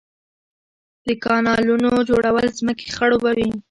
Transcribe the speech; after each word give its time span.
د 1.07 1.09
کانالونو 1.25 1.89
جوړول 2.09 2.45
ځمکې 2.59 2.87
خړوبوي 2.95 3.49